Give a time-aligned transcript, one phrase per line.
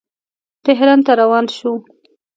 [0.65, 1.71] تهران ته روان شو.